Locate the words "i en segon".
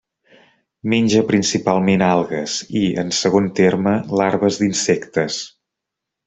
2.79-3.51